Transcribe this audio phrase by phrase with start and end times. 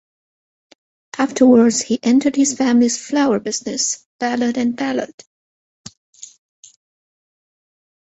[1.19, 5.13] Afterwards, he entered his family's flour business, Ballard and Ballard.